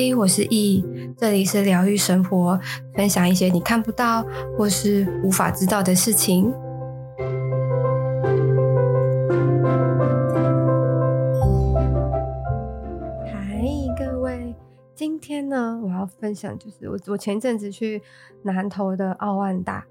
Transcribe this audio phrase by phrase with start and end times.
[0.00, 0.82] 嗨，我是易，
[1.14, 2.58] 这里是疗愈生活，
[2.94, 4.24] 分享一些你看不到
[4.56, 6.50] 或是无法知道的事情。
[13.26, 13.62] 嗨，
[13.98, 14.54] 各位，
[14.94, 18.00] 今天呢，我要分享就是我我前一阵子去
[18.42, 19.84] 南投的奥万大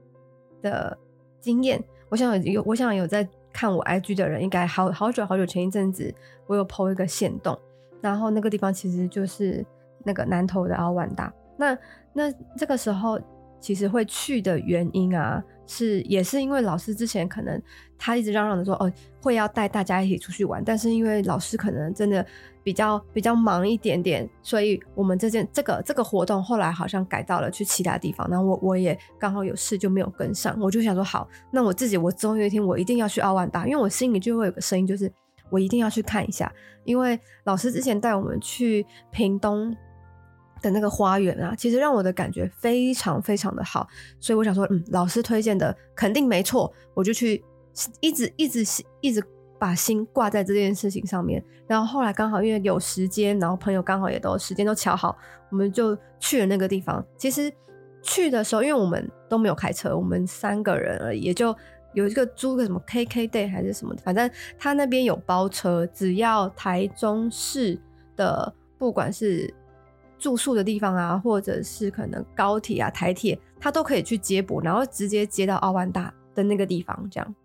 [0.64, 0.98] 的
[1.40, 1.84] 经验。
[2.10, 6.12] 我想有，我想有在看我 IG 的人，应该好好久好久前一阵子，
[6.48, 7.56] 我有 po 一个线动，
[8.02, 9.64] 然后那个地方其实就是。
[10.04, 11.78] 那个南投的奥万达，那
[12.14, 13.20] 那这个时候
[13.60, 17.62] 其实会去的原因啊，是也是因为老师之前可能
[17.98, 22.26] 他一直嚷嚷的说哦，会要带大家一起出去玩，但是因为老师可能真的
[22.64, 35.12] 比较比较忙一点点，所以我们这件这个这个活动后来好像改到了去其他地方，然后我我也刚好有事就没有跟上，我就想说好，那我自己我总有一天我一定要去奥万达，因为我心里就会有个声音，就是
[35.50, 36.50] 我一定要去看一下，
[36.86, 39.76] 因为老师之前带我们去屏东。
[40.62, 43.88] 的那个花园啊，其实让我的感觉非常非常的好，
[44.20, 47.44] 所以我想说，嗯，老师推荐的肯定没错，我就去
[48.00, 48.64] 一直一直
[49.02, 49.24] 一直
[49.58, 51.44] 把心挂在这件事情上面。
[51.68, 55.18] 然后后来刚好因为有时间，然后朋友刚好也都时间都巧好，
[55.52, 57.06] 我们就去了那个地方。
[57.18, 57.52] 其实
[58.02, 61.56] 去的时候，因为我们都没有开车，我们三个人而已，也就
[61.94, 67.80] 有一个租个什么 KKday 还是什么，反正他那边有包车，只要台中市
[68.16, 69.54] 的不管是
[70.20, 77.36] 住宿的地方啊，或者是可能高铁啊、台铁，他都可以去接驳，然后直接接到奥万大的那个地方，这样。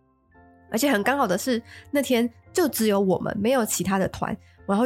[0.70, 4.84] 而且很刚好的是，那天就只有我们，没有其他的团，然后。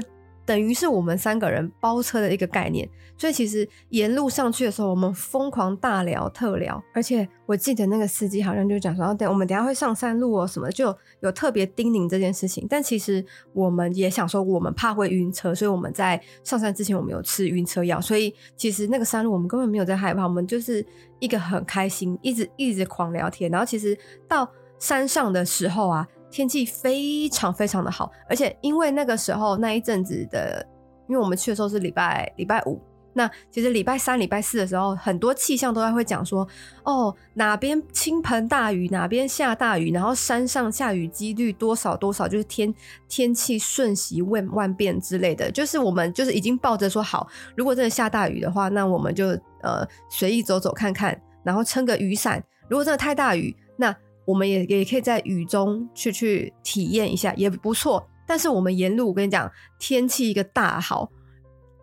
[0.48, 12.66] 等于是我们三个人包车的一个概念，所以其实沿路上去的时候，我们疯狂大聊特聊，而且我记得那个司机好像就讲说，等我们等下会上山路哦什么，就有特别叮咛这件事情。
[12.66, 20.82] 但其实我们也想说，我们怕会晕车，所以我们在上山之前我们有吃晕车药，所以其实那个山路我们根本没有在害怕，我们就是
[21.18, 23.50] 一个很开心，一直一直狂聊天。
[23.50, 23.94] 然后其实
[24.26, 26.08] 到山上的时候啊。
[26.30, 30.64] 天气非常非常的好，而且因为那个时候那一阵子的，
[31.08, 32.80] 因为我们去的时候是礼拜礼拜五，
[33.14, 36.46] 那其实礼拜三、礼拜四的时候，很多气象都在会讲说，
[36.84, 42.72] 哦，哪边倾盆大雨，哪边下大雨，然后山上下雨几率多少多少，就是天
[43.08, 49.28] 天气瞬息万万变之类的，就是我们就是已经抱着说好，如果真的下大雨的话，那我们就
[49.62, 53.96] 呃随意走走看看，然后撑个雨伞，如果真的太大雨，那。
[54.28, 58.06] 我们也也可以在雨中去去体验一下，也不错。
[58.26, 61.10] 但是我们沿路，我跟你讲，天气一个大好，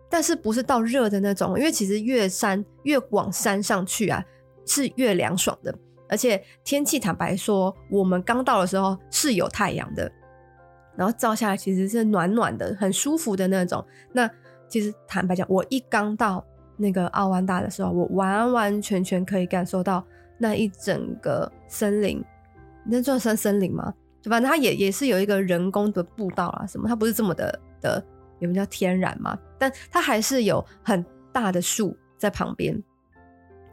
[0.08, 4.24] 但是不是到热的那种，因为其实越山越往山上去啊，
[4.64, 5.76] 是越凉爽的。
[6.08, 10.08] 而且天气坦白说，我们刚到的时候是有太阳的，
[10.96, 13.84] 然后照下来其实是暖暖的，很舒服的那种。
[14.12, 14.30] 那
[14.68, 16.46] 其实坦白讲，我一刚到
[16.76, 20.06] 那个奥湾大的时候，我完完全全可以感受到
[20.38, 22.24] 那一整个森林。
[22.88, 23.92] 那算山森林吗？
[24.22, 28.04] 就反正它也也是有一个人工的步道啊，什么它不是这么的的，
[28.40, 29.38] 有没叫天然嘛？
[29.58, 32.82] 但它还是有很大的树在旁边。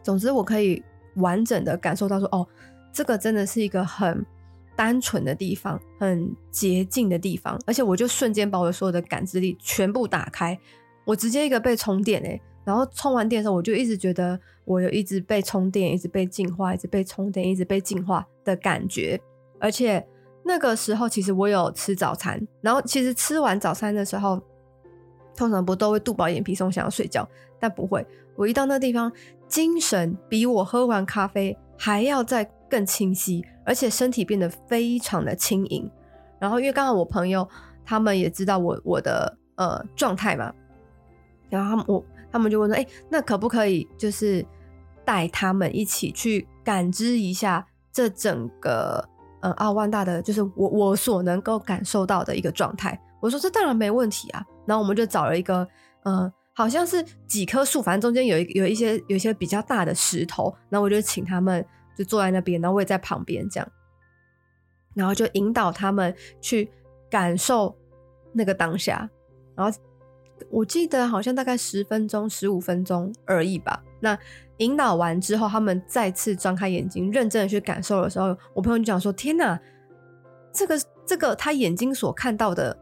[0.04, 0.84] 总之，我可以
[1.16, 2.48] 完整的感受到说，哦，
[2.92, 4.26] 这个真的是一个很
[4.76, 7.60] 单纯的地方，很洁净的地方。
[7.66, 10.60] 而且，我就瞬间把我所有的感知力全部打开，
[11.06, 19.20] 我直接一个被充电诶、然后充完电的时候，我就一直觉得我有一直被充电，一直被净化，一直被充电，一直被净化的感觉。
[19.60, 20.06] 而且
[20.46, 24.42] 那个时候，其实我有吃早餐，然后其实吃完早餐的时候，
[25.36, 27.28] 通常不都会肚饱眼皮松，想要睡觉，
[27.60, 28.06] 但不会。
[28.36, 29.12] 我一到那地方，
[29.48, 35.90] 精神比我喝完咖啡还要再更清晰，而且身体变得非常的轻盈。
[36.40, 37.46] 然后因为刚好我朋友
[37.84, 40.54] 他们也知道我我的呃状态嘛，
[41.50, 42.02] 然后他们我。
[42.34, 44.44] 他们就问说：“哎、那可不可以就是
[45.06, 49.08] 带他们一起去感知一下这整个
[49.42, 55.68] 呃奥万大的，就是我我所能够感受到的一个状态？”我说：“这当然没问题啊。”然后我们就找了一个
[56.02, 61.64] 呃，好像是几棵树，反正中间有一有一些有一些比较大的石头，然后我就请他们
[61.96, 63.70] 就坐在那边，然后我也在旁边这样，
[64.96, 66.72] 然后就引导他们去
[67.12, 67.78] 感受
[68.34, 69.08] 那个当下，
[69.56, 69.78] 然后。
[70.50, 73.84] 我记得好像大概十分钟、十五分钟而已吧。
[74.00, 74.18] 那
[74.58, 79.60] 引导完之后，他们再次张开眼睛，认真的去感受的时候，我朋友就讲说：“天哪，
[80.54, 82.78] 这个这个他眼睛所看到的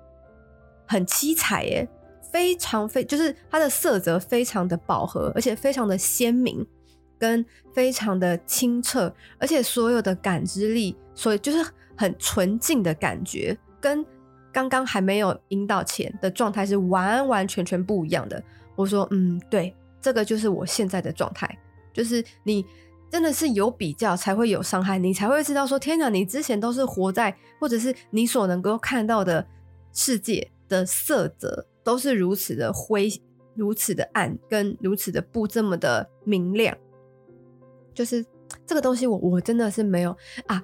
[0.88, 1.88] 很七彩耶，
[2.32, 6.66] 非常非就是它的色泽非常的饱和，而且非常的鲜明，
[7.18, 11.66] 跟非常的清澈，而且所有的感知力，所以就是
[11.96, 14.06] 很纯净的感觉，跟。”
[14.52, 18.42] 刚刚还没有引导前的状态是完完全全不一样的。
[18.76, 21.58] 我说，嗯，对，这个就是我现在的状态，
[21.94, 22.66] 就是你
[23.10, 29.46] 真的是有比较才会有伤害，你才会知道说，天哪，你之前都是活在，或者是你所能够看到的
[29.94, 33.10] 世界的色泽都是如此的灰，
[33.56, 36.76] 如此的暗，跟如此的不这么的明亮，
[37.94, 38.26] 就是
[38.66, 40.16] 这个东西，我我真的是没有
[40.48, 40.64] 啊，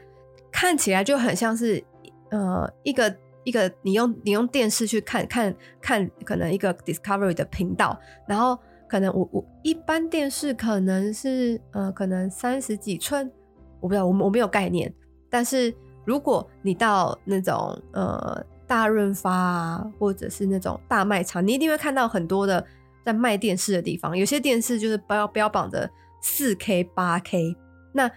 [0.52, 1.84] 看起来就很像是
[2.32, 3.16] 呃一个。
[3.48, 7.98] 一个你用你用电视去看看看，可能一个 Discovery 的频道，
[8.28, 8.60] 然后
[8.90, 13.32] 可能我我一般电视可能是呃可能三十几寸，
[13.80, 14.94] 我不知道我我没有概念。
[15.30, 15.74] 但是
[16.04, 22.62] 如果你到那种呃大润发啊，或者是那种大卖场，你一定会看到很多的
[23.06, 25.90] 在卖电视的地方，有些电视就是标标榜着
[26.22, 27.56] 四 K 八 K，
[27.94, 28.12] 那。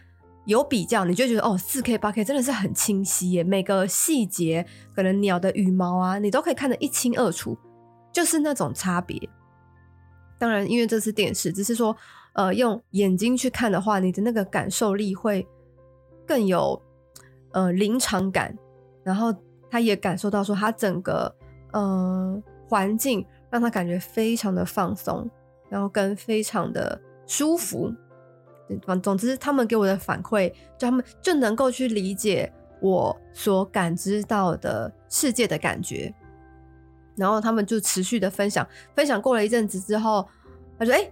[0.50, 4.66] 有比较，你就觉得哦，四 K、八 K 真的是很清晰耶，每个细节，
[4.96, 7.56] 可能鸟的羽毛啊，你都可以看得一清二楚，
[8.12, 9.16] 就是那种差别。
[10.40, 11.96] 当然，因为这是电视，只是说，
[12.32, 15.46] 呃，用眼睛去看的话，你的那个感受力会
[16.26, 16.82] 更有
[17.52, 18.52] 呃临场感，
[19.04, 19.32] 然后
[19.70, 21.32] 他也感受到说，他整个
[21.72, 25.30] 呃环境让他感觉非常的放松，
[25.68, 27.94] 然后跟非常的舒服。
[28.86, 36.12] 反总之，他们给我的反馈，就他们就能够去理解我所感知到的世界的感觉，
[37.16, 40.28] 然后他们就持续的分享，分享过了一阵子之后，
[40.78, 41.10] 他说：“哎、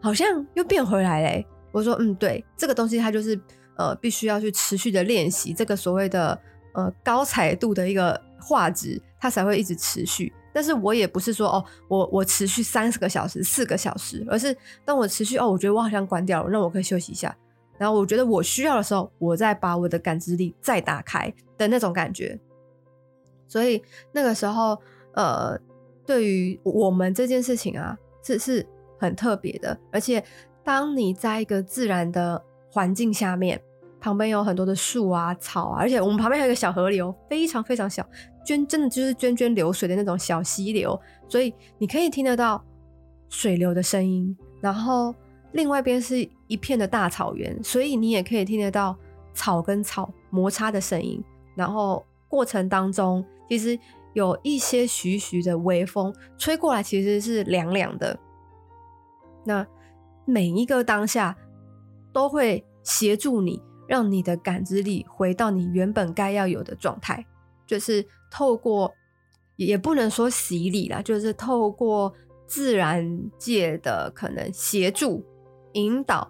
[0.00, 3.40] 好像又变回来嘞。”我说：“嗯，对，这个东西它就是
[3.76, 6.38] 呃，必须要去持续的练习这个所谓的
[6.74, 17.34] 呃高彩度的一个画质，它才会一直持续。”但是我也不是说哦，我我持续三十个小时、四个小时，而是当我持续哦，我觉得我好像关掉了，那我可以休息一下。
[17.78, 22.38] 然后我觉得我需要的时候，我再把我的感知力再打开的那种感觉。
[23.48, 23.82] 所以
[24.12, 24.78] 那个时候，
[25.14, 25.58] 呃，
[26.06, 28.66] 对于我们这件事情啊，是是
[28.98, 29.76] 很特别的。
[29.90, 30.22] 而且
[30.62, 32.40] 当你在一个自然的
[32.70, 33.60] 环境下面，
[34.00, 38.06] 旁边有很多的树啊、草啊，而且我们旁边还有一个小河流，非常非常小。
[38.44, 42.64] 涓真的就是涓涓流水的那种小溪流，所以你可以听得到
[43.28, 44.36] 水流的声音。
[44.60, 45.14] 然后
[45.52, 48.96] 另外一边是一片的大草原，所以你也可以听得到
[49.34, 51.22] 草跟草摩擦的声音。
[51.54, 53.78] 然后过程当中，其实
[54.14, 58.18] 有一些徐徐的微风吹过来，其实是凉凉的。
[59.44, 59.66] 那
[60.24, 61.36] 每一个当下
[62.12, 67.26] 都会协助你，让你的感知力回到你原本该要有的状态。
[67.66, 68.90] 就是透过，
[69.56, 72.10] 也不能说洗礼啦，就是透过
[72.46, 73.06] 自然
[73.36, 75.22] 界的可能协助、
[75.74, 76.26] 引导，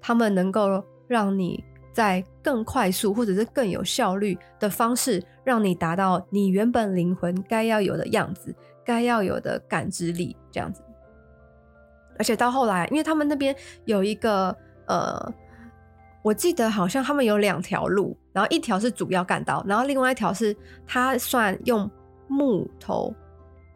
[0.00, 1.62] 他们能够让你
[1.92, 8.52] 在更快速或者是更有效率的方式，让你达到你原本灵魂该要有的样子，
[8.84, 10.82] 该要有的感知力这样子。
[12.18, 13.54] 而且到后来，因为他们那边
[13.84, 14.54] 有一个
[14.86, 15.32] 呃。
[16.24, 20.56] 我记得好像他们有两条路，然后一条是主要干道，然后另外一条是
[20.86, 21.88] 它算用
[22.28, 23.14] 木头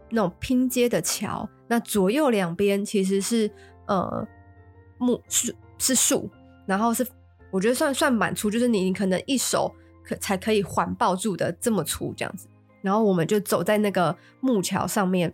[0.08, 1.46] 那种拼接的桥。
[1.66, 3.50] 那左右两边其实是
[3.86, 4.26] 呃
[4.96, 6.30] 木树是树，
[6.64, 7.06] 然后是
[7.50, 9.70] 我觉得算算蛮粗，就是你你可能一手
[10.02, 12.48] 可才可以环抱住的这么粗这样子。
[12.80, 15.30] 然后我们就走在那个木桥上面，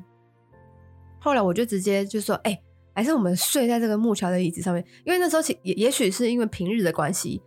[1.21, 2.61] 后来我就直接就说：“哎、”
[2.95, 7.43] 还是我们睡在这个木桥的椅子上面，因为那时候其也也许是因为平日的关系，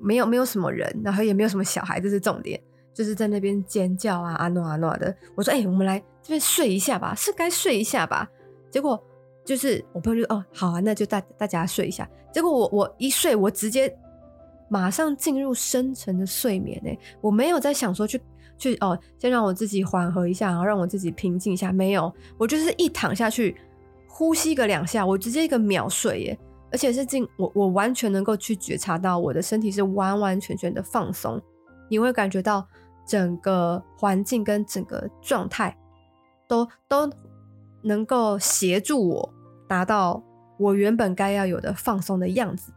[0.00, 2.60] 没有没有什么人，然后也没有什么小孩，这是重点，
[2.94, 5.14] 就是在那边尖叫啊啊诺啊诺的。
[5.34, 8.28] 我说：“哎、我们来这边睡一下吧，是该睡一下吧。”
[8.70, 9.02] 结果
[9.44, 12.08] 就是我朋友就哦，好啊，那就大大家睡一下。
[12.32, 13.94] 结果我我一睡，我直接
[14.68, 18.20] 马上进入深沉的睡眠诶，我没有在想说去
[18.58, 23.56] 去哦，先让我自己缓和一下，然后让我自己平静一下，没有，我就是一躺下去。
[24.18, 26.38] 呼吸个两下，我直接一个秒睡耶，
[26.72, 31.38] 而且是进我我完全能够去觉察到我的身体是完完全全的放松，
[31.90, 32.66] 你会感觉到
[33.06, 35.76] 整个环境跟整个状态
[36.48, 37.10] 都都
[37.82, 39.34] 能够协助我
[39.68, 40.24] 达到
[40.58, 42.72] 我原本该要有的放松的样子，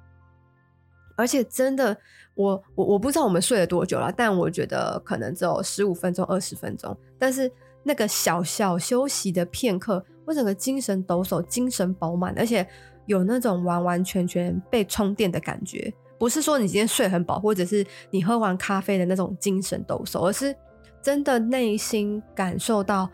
[1.15, 1.98] 而且真的，
[2.36, 7.50] 我我我不知道我们睡了多久了，但我觉得可能只有十五分钟、二十分钟，但是
[7.81, 10.05] 那个小小休息的片刻。
[10.29, 12.63] 我整个精神抖擞，精神饱满，而且
[13.07, 15.91] 有那种完完全全被充电的感觉。
[16.19, 20.55] 不是说你今天睡很饱，或者是你喝完咖啡的那种精神抖擞，而是
[21.01, 23.09] 真的内心感受到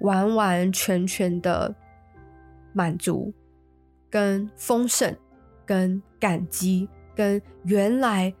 [0.00, 1.74] 完完全全的
[2.72, 3.30] 满足、
[4.08, 5.14] 跟丰盛、
[5.66, 8.34] 跟感激、跟原来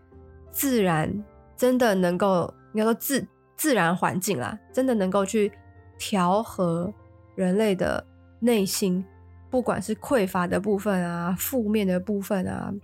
[0.50, 1.22] 自然
[1.54, 5.52] 真的能够，应该说自自然环境啦，真的能够去
[5.98, 6.90] 调和。
[7.38, 8.04] 人类的
[8.40, 9.04] 内心
[9.48, 12.74] 不管是匮乏的部分啊，负面的部分啊，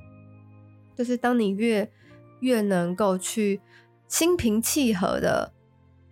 [0.94, 1.90] 就是当你越
[2.38, 3.61] 越能够去
[4.06, 5.52] 心平气和的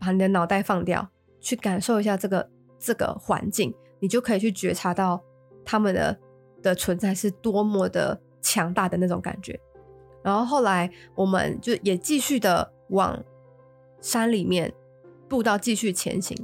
[0.01, 1.09] 把你的脑袋放掉，
[1.41, 5.23] 去感受一下这个这个环境，你就可以去觉察到
[5.65, 6.19] 他们的
[6.61, 9.57] 的存在是多么的强大的那种感觉。
[10.21, 13.25] 然后后来我们就也继续的往
[14.01, 14.75] 山里面
[15.29, 16.37] 步道继续前行，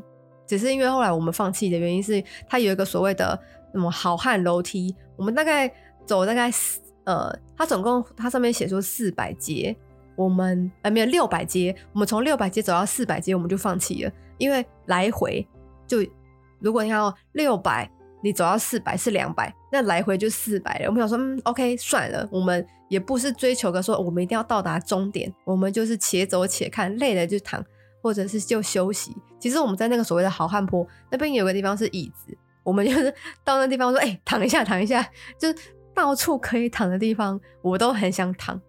[0.49, 3.39] 只是因为后来我们放弃的原因是，它有一个所谓的
[3.73, 5.73] 什么好汉楼梯，我们大概
[6.05, 6.51] 走大概
[7.05, 9.77] 呃，它总共它上面写说四百阶，
[10.17, 15.47] 我们呃没有六百阶，我们从六百阶走到四百阶，我们就放弃了，因为来回
[15.87, 15.99] 就
[16.59, 17.89] 如果你看六百。
[18.21, 20.87] 你走到四百是两百，那来回就四百了。
[20.89, 27.65] 我们想说，嗯，OK，算了，我们也不是追求个说我们一定要到达终点，我们就是且走且看，累了就躺，
[28.03, 29.17] 或者是就休息。
[29.39, 33.13] 其实我们在那个所谓的好汉坡那边有个地方是椅子，我们就是
[33.45, 35.07] 到那地方说，哎、躺一下，躺一下，
[35.39, 35.55] 就是
[35.95, 38.61] 到处可以躺的地方，我都很想躺，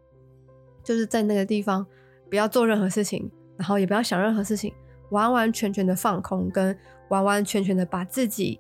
[0.84, 1.86] 就是在那个地方
[2.30, 4.74] 不要做任何事情，然后也不要想任何事情，
[5.10, 6.78] 完完全全的放空，跟
[7.10, 8.60] 完完全全的把自己。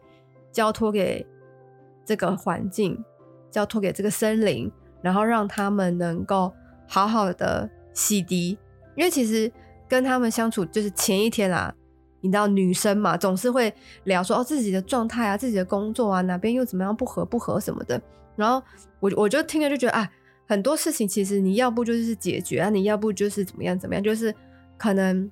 [0.52, 1.24] 交托给
[2.04, 2.98] 这个环境，
[3.52, 6.52] 交托给这个森林，然后让他们能够
[6.88, 8.58] 好好的洗涤。
[8.96, 9.50] 因为其实
[9.90, 11.74] 跟他们相处，就是前一天啊，
[12.22, 13.74] 你知道女生嘛，总是会
[14.06, 18.02] 聊说哦自己的状态啊，自己的工作啊，哪边又怎么样不合不合什么的。
[18.36, 18.64] 然后
[19.00, 20.10] 我我就听了就觉得啊，
[20.48, 24.34] 很多事情其实你要不就是解决啊，你要不就是怎么样怎么样，就是
[24.78, 25.30] 可能。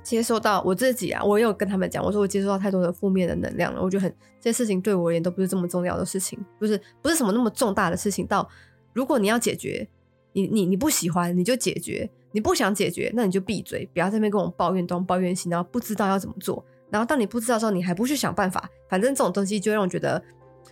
[0.00, 8.26] 接收到我自己啊，我有跟他们讲，我说我接收到太多的负面的能量了，我觉得很这些事情对我而言都不是这么重要的事情，不是不是什么那么重大的事情。
[8.26, 8.48] 到
[8.94, 9.86] 如果你要解决，
[10.32, 16.64] 你你你不喜欢你就解决，你不想解决那你就闭嘴，不要在那边跟我抱怨东抱怨西，然后不知道要怎么做。
[16.90, 20.22] 然后当你不知道的时候，你还不去想办法，反正这种东西就让我觉得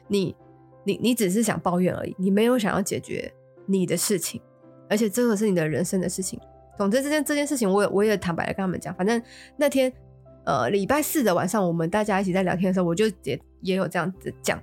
[0.09, 0.35] 你
[0.85, 3.33] 你你只是想抱怨而已，你没有想要解决
[3.67, 4.41] 你的事情，
[4.89, 6.41] 而且这个是你的人生的事情。
[6.79, 8.95] 总之，这件这件事情，我也我也坦白的跟他们讲。
[8.95, 9.21] 反正
[9.57, 9.91] 那天，
[10.45, 14.63] 呃，礼拜四的晚上，我们大家一起在聊天的时候，我就也也有这样子讲，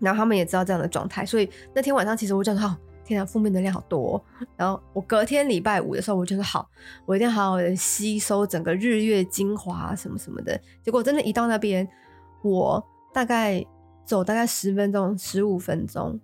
[0.00, 1.24] 然后他们也知道这样的状态。
[1.24, 2.76] 所以那天晚上，其实我就说，哦，
[3.10, 4.22] 天啊，负面能量好多。
[4.56, 6.68] 然后我隔天礼拜五的时候，我就说好，
[7.04, 10.58] 我一定要好好的吸收整个日月精华什么什么的。
[10.82, 11.86] 结果真的，一到那边，
[12.42, 13.64] 我大概
[14.06, 16.18] 走大概十分钟、十五分钟，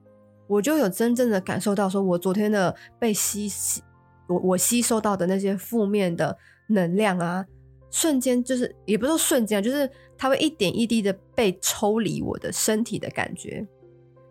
[0.46, 3.82] 我就有真正的感受到，说我昨天的被吸吸。
[4.28, 6.36] 我我吸收到的那些负面的
[6.68, 7.46] 能量啊，
[7.90, 9.88] 瞬间就是也不是说瞬间，就是
[10.18, 13.64] 它会一点一滴的被抽离我的身体的感觉。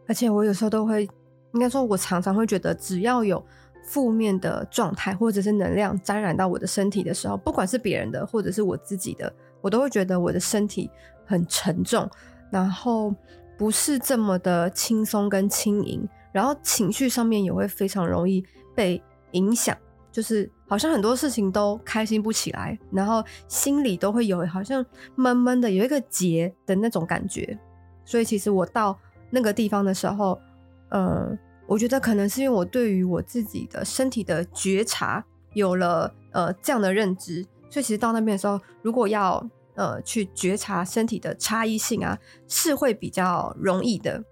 [0.08, 1.08] 而且我有时候都会，
[1.56, 3.44] 应该说，我常常会觉得，只要有
[3.84, 10.92] 负面的状态或者是能量沾染到我的身体的时候，不管是别人的或者是我自己的，我都会觉得我的身体
[11.26, 12.08] 很沉重，
[12.52, 13.16] 然后
[13.58, 18.46] 不是这么的轻松跟轻盈，然后情绪上面也会非常容易
[18.76, 19.76] 被影响。
[20.12, 24.86] 就是好像很多事情都开心不起来，然后心里都会有好像
[25.16, 27.60] 闷闷的，有一个结的那种感觉。
[28.06, 28.98] 所以其实我到
[29.30, 30.40] 那个地方的时候，
[30.88, 39.44] 呃，我觉得可能是因为我对于我自己的身体的觉察有了呃这样的认知，所以其实到那边的时候，如果要
[39.76, 42.18] 呃去觉察身体的差异性啊，
[42.48, 44.24] 是会比较容易的。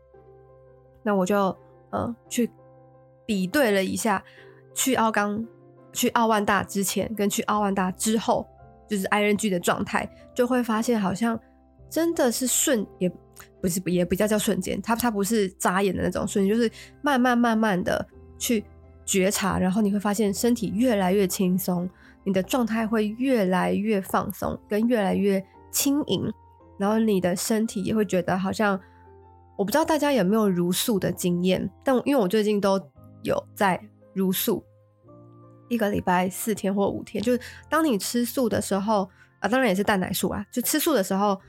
[1.03, 1.57] 那我就
[1.91, 2.49] 呃去
[3.25, 4.23] 比对了一下，
[4.73, 5.45] 去奥冈。
[5.95, 8.47] 去奥万大之前跟去奥万大之后，
[8.89, 11.39] 就是 ING 的状态，就会发现好像
[11.87, 13.07] 真的是顺，也
[13.63, 16.69] 不是也比较叫瞬间，它它不是眨眼的那种瞬间，就是
[17.01, 18.05] 慢慢慢慢的
[18.37, 18.61] 去
[19.05, 21.89] 觉察，然后你会发现身体越来越轻松，
[22.25, 25.41] 你的状态会越来越放松，跟越来越
[25.71, 26.29] 轻盈，
[26.77, 28.77] 然后你的身体也会觉得好像，
[29.57, 32.77] 我不知道大家有没有茹素的经验，但因为我最近都
[33.21, 33.79] 有在
[34.13, 34.61] 茹素。
[35.69, 37.39] 一个礼拜四天或五天，就是
[37.69, 40.45] 当你吃素的时候啊，当然也是蛋奶素啊。
[40.51, 41.39] 就吃素的时候，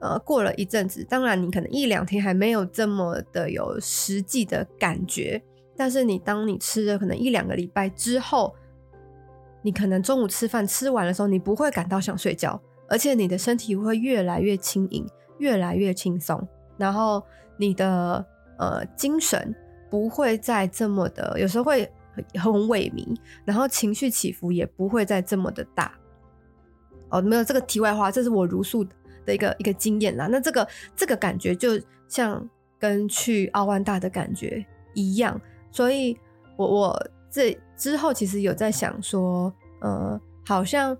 [0.00, 5.42] 呃，过了一阵子，当然你可能一两天还没有这么的有实际的感觉，
[5.76, 8.54] 但是你当你吃了可能一两个礼拜之后，
[9.62, 15.06] 你可能中午吃饭吃完的时候，你不会感到想睡觉，而且你的身体会越来越轻盈，
[15.38, 17.22] 越来越轻松，然后
[17.56, 18.24] 你的
[18.58, 19.54] 呃精神
[19.90, 21.90] 不会再这么的，有时候会。
[22.34, 23.16] 很萎靡，
[23.46, 25.94] 然后情绪起伏也不会再这么的大。
[27.08, 28.84] 哦，没有这个题外话，这是我如数
[29.24, 30.26] 的一个一个经验啦。
[30.26, 32.48] 那这个这个感觉就像
[32.78, 36.16] 跟去奥万大的感觉一样，所以
[36.56, 40.96] 我我这之后其实有在想说，呃，好像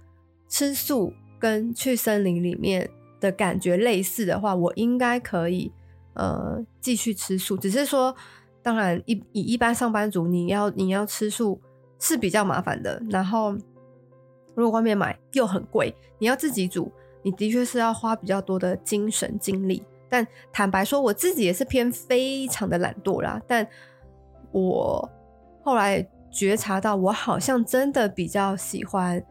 [0.48, 5.72] 吃素跟去森林里面的感觉类似的话，我应该可以
[6.14, 7.56] 呃继续吃素。
[7.56, 8.14] 只是说，
[8.62, 11.60] 当然一以一般上班族，你要你要吃素
[11.98, 13.02] 是比较麻烦的。
[13.10, 13.56] 然后
[14.54, 19.84] 如果外面买又很贵，你要自己煮，你的确是要花比较多的精神精力。
[20.08, 23.40] 但坦白说，我自己也是偏非常的懒惰啦。
[23.46, 23.66] 但
[24.50, 25.08] 我
[25.62, 29.24] 后来觉察到，我好像真的比较喜欢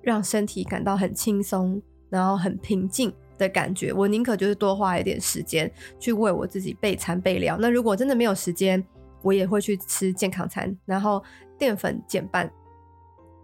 [0.00, 3.92] 让身体感到很轻松，然后很平静的感觉。
[3.92, 7.56] 我宁可就是多花一点时间去为我自己备餐备料。
[7.58, 8.84] 那如果真的没有时间，
[9.22, 11.20] 我也会去吃健康餐，然后
[11.58, 12.48] 淀粉减半，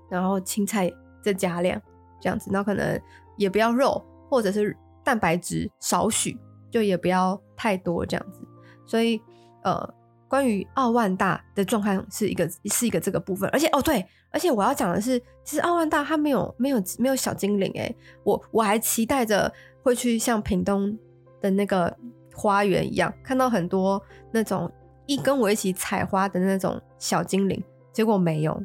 [0.08, 0.88] 然后青菜
[1.24, 1.80] 再加量，
[2.20, 2.50] 这样子。
[2.52, 3.00] 那可能
[3.38, 6.38] 也不要肉，或者是蛋白质少许。
[6.70, 8.46] 就也不要太多这样子，
[8.84, 9.18] 所以
[9.62, 9.94] 呃，
[10.28, 19.50] 关于奥万大的状况是一个是一个这个部分，而且哦对，而且我要讲的是，其实奥万大它没有没有没有小精灵诶，我我还期待着
[19.82, 20.94] 会去像屏东
[21.40, 21.96] 的那个
[22.34, 23.98] 花园一样，看到很多
[24.30, 24.70] 那种
[25.06, 27.64] 一跟我一起采花的那种小精灵，
[27.94, 28.62] 结果没有，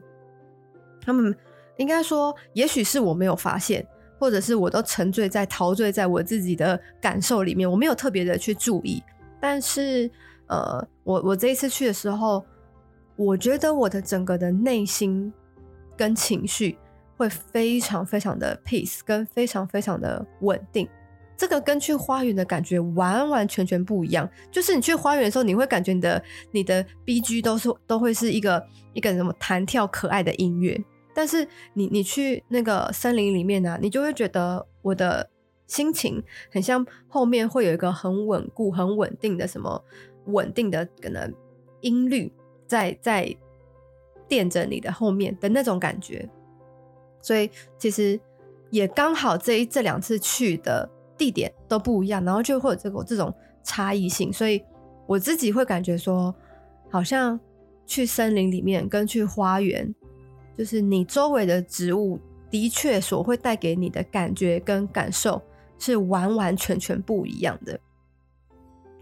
[0.99, 1.33] 他们
[1.77, 3.87] 应该说，也许是我没有发现。
[4.19, 9.03] 或者是我都沉醉在陶醉在我自己的感受里面，我没有特别的去注意。
[9.39, 10.09] 但是，
[10.47, 12.43] 呃，我我这一次去的时候，
[13.15, 15.31] 我觉得我的整个的内心
[15.97, 16.77] 跟情绪
[17.17, 20.87] 会非常非常的 peace，跟非常非常的稳定。
[21.35, 24.29] 这个跟去花园的感觉完完全全不一样。
[24.51, 30.79] 就是你去花园的时候，你会感觉你的你的 BG 都是都会是一个一个什么弹跳可爱的音乐。
[31.13, 35.29] 但是你你去那个森林里面呢、啊，你就会觉得我的
[35.67, 39.83] 心情很像后面会有一个很稳固、很稳定的什么
[40.25, 41.33] 稳定的可能
[41.81, 42.31] 音律
[42.65, 43.35] 在在
[44.27, 46.27] 垫着你的后面的那种感觉。
[47.21, 48.19] 所以其实
[48.71, 54.33] 也刚好这一这两次去的地点都不一样，然后就会有这个这种差异性。
[54.33, 54.63] 所以
[55.07, 56.33] 我自己会感觉说，
[56.89, 57.39] 好像
[57.85, 59.93] 去森林里面跟去花园。
[60.57, 65.41] 就是你周围的植物的确所会带给你的感觉跟感受
[65.79, 67.79] 是完完全全不一样的。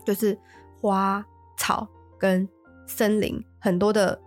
[0.06, 0.38] 就是
[0.80, 1.26] 花
[1.58, 1.88] 草
[2.18, 2.48] 跟
[2.88, 4.20] 森林很多的，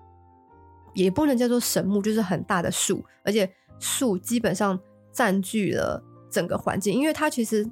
[0.93, 4.79] 也不能叫做神木，就是很大的树，而且树基本上
[5.13, 6.95] 占据了整个环境。
[6.95, 7.69] 因为它其实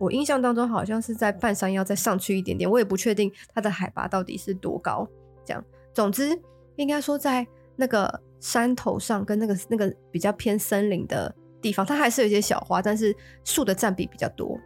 [0.00, 5.06] 我印象当中好像是在半山腰再上去一点点，我也不确定它的海拔到底是多高。
[5.44, 6.36] 这样，总之
[6.76, 8.20] 应该说在那个。
[8.40, 14.60] 山头上跟那个那个比较偏森林的地方，它还是有一些小花，但是树的占比比较多。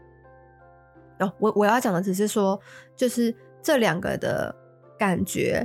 [1.20, 2.60] 哦，我我要讲的只是说，
[2.96, 4.52] 就是这两个的
[4.98, 5.64] 感觉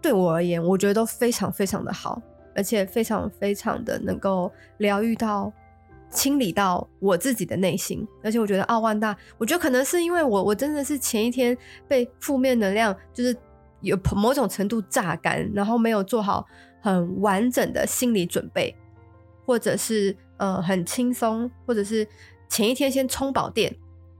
[0.00, 2.22] 对我而言，我觉得都非常非常的好，
[2.54, 4.48] 而且非常非常的能够
[4.78, 5.52] 疗愈到、
[6.10, 8.06] 清理到我自己的内心。
[8.22, 13.36] 而且我觉得奥万大，我觉得可能是因为我我真的是前一天被负面能量就是
[13.80, 16.46] 有某种程度榨干，然后没有做好。
[16.82, 18.74] 很完整的心理准备，
[19.44, 22.08] 或者是呃很轻松，或者是
[22.48, 23.76] 前一天先充饱电，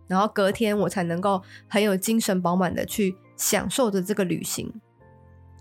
[0.07, 4.71] 然后隔天我才能够很有精神饱满的去享受着这个旅行。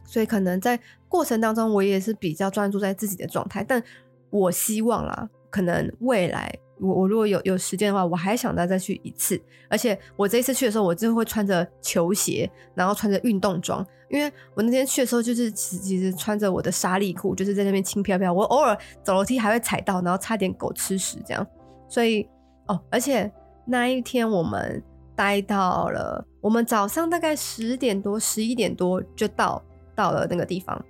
[0.03, 3.63] 所以可能在过程当中，我也是比较专注在自己的状态。
[3.63, 3.81] 但
[4.29, 6.53] 我希望啦，可能未来。
[6.79, 9.39] 我我如果有有时间的话，我还想再再去一次。
[9.69, 18.33] 而且我这一次去的时候，我就会穿着球鞋，然后穿着运动装，因为我那天去的时候就是其实其实穿着我的沙粒裤，就是在那边轻飘飘。
[18.33, 21.45] 我偶尔走楼梯还会踩到，然后差点狗吃屎这样。
[21.87, 22.27] 所以
[22.67, 23.31] 哦，而且
[23.65, 24.83] 那一天我们
[25.15, 29.61] 待到了，我们早上大概十点多、十一点多就到
[29.95, 30.83] 到了那个地方。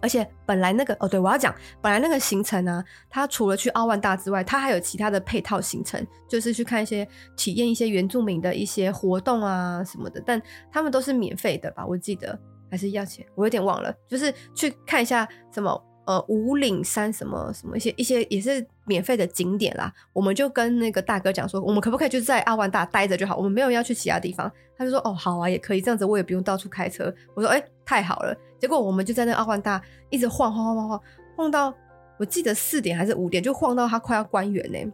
[0.00, 7.06] 而且本来那个哦，对，我要讲，本来那个行程呢、啊，它除了去奥万大之外，它还有其他的配套行程，就是去看一些
[7.36, 10.40] 体验一些原住民的一些活动啊什么的，但
[10.72, 11.86] 他们都是免费的吧？
[11.86, 12.38] 我记得
[12.70, 15.84] 还是要钱，我有点忘了，就是去看一下什么。
[16.08, 24.50] 呃，五岭山什么什么一些一些也是免费的景点啦，我们就跟那个大哥讲说，我们可不可以就在奥万大待着就好，我们没有要去其他地方。
[24.76, 27.12] 他就说，哦，好啊，也可以这样子，我也不用到处开车。
[27.34, 28.34] 我说，哎、太好了。
[28.58, 31.00] 结果我们就在那奥万大一直晃晃晃晃晃，
[31.36, 31.72] 晃到
[32.16, 34.92] 我记得四点还是五点，就晃到他快要关园呢。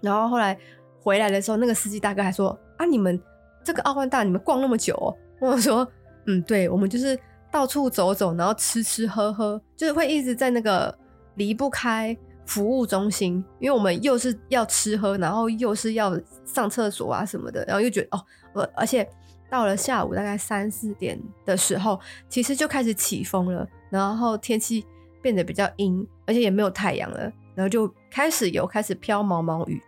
[0.00, 0.56] 然后后来
[1.00, 3.20] 回来的时候，那个司机大哥还说，啊，你们
[3.62, 5.16] 这个奥万大你们逛那么久哦？
[5.40, 5.86] 我说，
[6.26, 7.18] 嗯，对，我们就是。
[7.54, 10.92] 到处走走，然后吃吃喝喝，就是会一直在那个
[11.36, 12.12] 离不开
[12.46, 19.08] 服务中心，因为我们又是要吃喝，然后又是要上厕所啊什么的，然后又觉得哦，而而且
[19.50, 24.84] 到了下午大概三四点的时候，其实就开始起风了，然后天气
[25.22, 29.80] 变得比较阴，而且也没有太阳了，然后就开始有开始飘毛毛雨，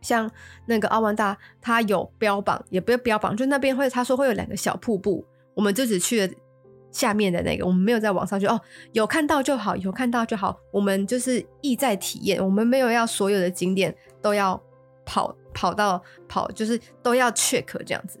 [0.00, 0.30] 像
[0.66, 5.24] 那个奥万大，它有标榜，也不是标榜，就那边会他说会有两个小瀑布，
[5.54, 6.32] 我们就只去了
[6.90, 8.60] 下面的那个，我们没有在网上去哦，
[8.92, 14.60] 有看到就好，有看到就好，我们就是意在体验，我们没有要所有的景点都要
[15.04, 18.18] 跑跑到跑，就是都要 check 这样子，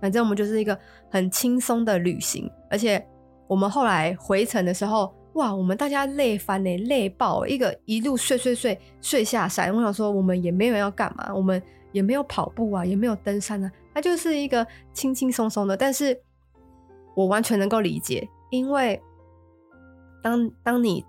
[0.00, 0.78] 反正我们就是一个
[1.10, 3.04] 很轻松的旅行，而且
[3.46, 5.14] 我们后来回程的时候。
[5.34, 7.46] 哇，我们大家累翻嘞，累爆！
[7.46, 9.74] 一个一路睡睡睡睡下山。
[9.74, 15.74] 我想说，我们也没有要干嘛，我们也没有跑步啊，也没有登山啊，它就是一个轻轻松松的。
[15.74, 16.14] 但是
[17.14, 19.00] 我完全能够理解，因为
[20.22, 21.04] 当当你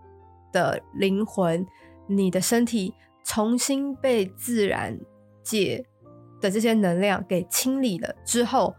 [0.51, 1.65] 的灵魂、
[2.07, 4.99] 你的身体重新被自然
[5.41, 5.85] 界
[6.41, 8.75] 的这些能量给清理了之后，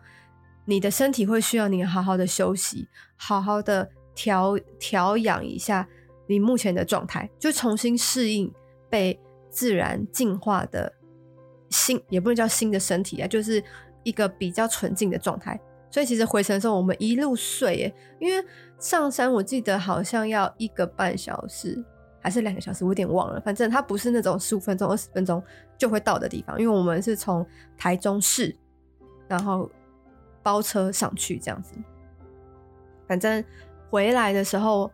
[0.64, 3.90] 你的身体会需要你好好的休息，好好的。
[4.16, 5.88] 调调养一下
[6.28, 8.48] 你目前的状态，就重新适应
[8.88, 10.92] 被自然净化的
[11.68, 13.60] 新，也不能叫新的身体啊，就是
[14.04, 15.60] 一个比较纯净的状态。
[15.94, 18.44] 所以其实回程的时候，我们一路睡耶，因为
[18.80, 21.80] 上山我记得好像要一个半小时
[22.20, 23.40] 还是两个小时，我有点忘了。
[23.42, 25.40] 反正它不是那种十五分钟、二十分钟
[25.78, 27.46] 就会到的地方，因为我们是从
[27.78, 28.52] 台中市，
[29.28, 29.70] 然后
[30.42, 31.72] 包车上去这样子，
[33.06, 33.44] 反正。
[33.90, 34.90] 回来的时候，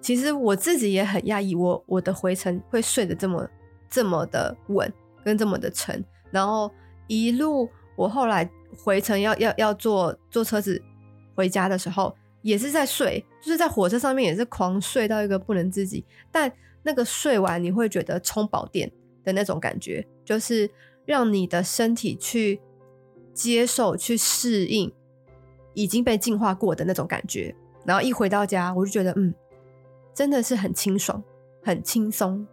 [0.00, 3.44] 其实我自己也很讶异，我我的回程会睡得这么
[3.90, 4.92] 这么的稳，
[5.24, 6.04] 跟这么的沉。
[6.30, 6.70] 然后
[7.08, 10.82] 一路我后来回程要要要坐坐车子
[11.34, 16.04] 回家的时候，也是在睡，就是在火车上面也是狂睡到一个不能自己。
[16.30, 16.50] 但
[16.82, 18.90] 那个睡完你会觉得充饱电
[19.24, 20.70] 的那种感觉，就是
[21.04, 22.60] 让你的身体去
[23.34, 24.92] 接受、去适应
[25.74, 27.54] 已经被净化过的那种感觉。
[27.84, 29.34] 然后一回到家，我就觉得，嗯，
[30.14, 31.22] 真的是很清爽，
[31.62, 32.46] 很轻松。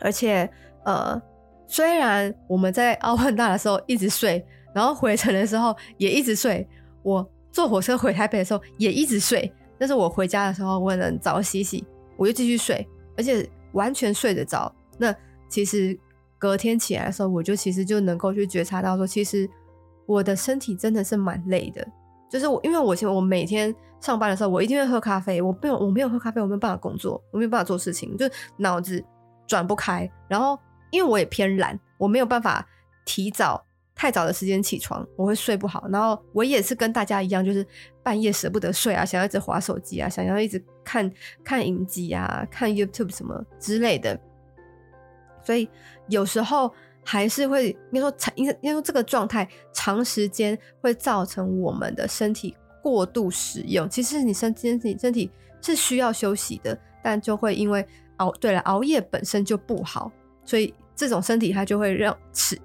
[0.00, 0.50] 而且，
[0.84, 1.20] 呃，
[1.66, 6.66] 虽然我们在奥万大的时候一直睡，然后回程的时候也一直睡，
[7.02, 11.84] 我坐火车回台北的时候也一直睡，但是我回家的时候，我能早洗洗，
[12.16, 14.74] 我就继续睡，而且完全睡得着。
[14.98, 15.14] 那
[15.48, 15.98] 其实
[16.38, 19.48] 隔天起来的时候，我就其实就能够去觉察到说，其实
[20.06, 21.86] 我的身体真的是蛮累的。
[22.30, 25.42] 就是我，因为我我每天上班的时候，我一定会喝咖啡。
[25.42, 29.04] 我没有，我没有喝咖啡，我没有办法工作，我没有办法做事情，就脑子
[29.46, 30.10] 转不开。
[30.28, 30.58] 然后，
[30.90, 32.66] 因为我也偏懒，我没有办法
[33.04, 33.62] 提早
[33.94, 35.86] 太早的时间起床，我会睡不好。
[35.90, 37.66] 然后，我也是跟大家一样，就是
[38.02, 41.10] 半夜舍不得睡啊，想要一直划手机啊，想要一直看
[41.44, 44.18] 看影集啊，看 YouTube 什么之类的。
[45.44, 45.68] 所以
[46.08, 46.72] 有时候。
[47.04, 53.90] 还是会，应该说，应该应该说这个状态长时间会造成我们的身体过度使用。
[53.90, 55.28] 其实你身身体身体
[55.60, 57.84] 是需要休息的，但就会因为
[58.18, 60.12] 熬，对了，熬夜本身就不好，
[60.44, 62.16] 所以这种身体它就会让，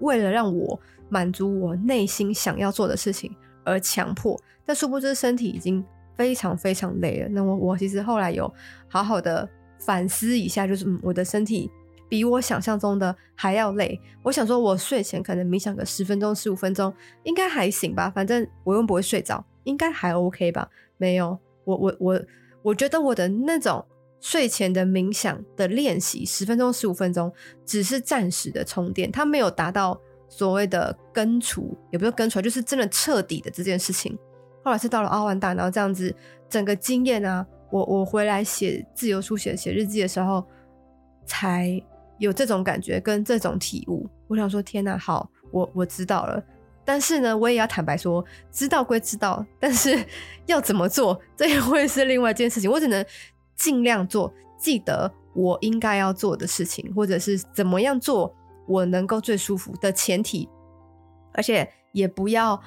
[0.02, 4.40] 为了让我满足我内心想要做的事情而强迫。
[4.66, 5.84] 但殊不知身体已经
[6.16, 7.30] 非常非常累了。
[7.30, 8.54] 那么我其实后来有
[8.88, 9.48] 好好的
[9.80, 11.72] 反思一下，就是嗯，我的身体。
[12.10, 14.00] 比我想象中的还要累。
[14.24, 16.94] 我想说，我睡前可能冥想个十分钟、十五分钟，
[17.24, 18.10] 应该还行吧。
[18.10, 20.70] 反正我又不会睡着，应该还 OK 吧？
[20.96, 22.22] 没有，我我我，
[22.62, 23.86] 我觉得我的那种
[24.22, 27.30] 睡前的冥想的练习，十分钟、十五分钟，
[27.66, 34.18] 只是暂时的充电，它没有达到所谓的根除，也不是根除，就是真的彻底的这件事情。
[34.64, 36.14] 后来是到了奥万大，然后这样子
[36.50, 40.46] 整个经验啊，我我回来写自由书写写日记的时候，
[41.26, 41.82] 才。
[42.20, 46.44] 有这种感觉跟这种体悟，我想说天哪，好，我我知道了。
[46.84, 50.04] 但是呢，我也要坦白说，知道归知道，但是
[50.48, 52.68] 要怎么做，这也会是另外一件事情。
[52.72, 53.06] 我只能
[53.56, 58.36] 尽量做，记得我应该要做的事情，或者是怎么样做
[58.68, 60.48] 我能够最舒服的前提。
[61.34, 62.60] 而且也不要，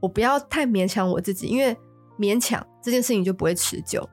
[0.00, 1.76] 我不要太勉强我自己，因为
[2.18, 4.08] 勉强这件事情就不会持久。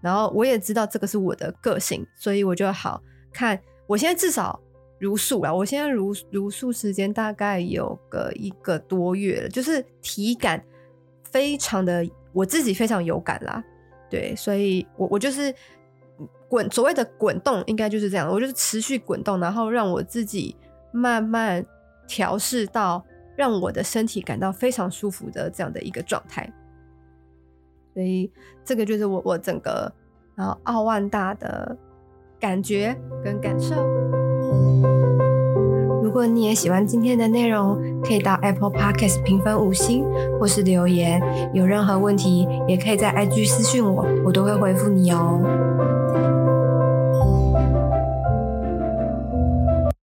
[0.00, 3.58] 然后我也知道这个是我的个性，所以我就好看。
[3.86, 4.60] 我现在至少
[4.98, 10.62] 茹素了，我现在茹茹素时间大概有个一个多月了，就是体感
[11.24, 13.64] 非常的，我自己非常有感啦。
[14.10, 15.54] 对，所以我我就是
[16.48, 20.54] 滚，所谓的滚动应该就是这样，我就是持续滚动，然后让我自己
[20.92, 21.64] 慢慢
[22.06, 23.04] 调试到
[23.36, 26.52] 让我的身体感到非常舒服的这样的一个状态。
[27.94, 28.30] 所以
[28.64, 29.92] 这个就是我我整个
[30.34, 31.76] 然后奥万大的。
[32.40, 33.74] 感觉跟感受。
[36.04, 40.04] 如果你也喜欢今天的内容，可以到 Apple Podcast 评分五星，
[40.38, 41.20] 或是留言。
[41.52, 45.40] 有任何问题，也可以在 IG 私讯我，我都会回复你哦。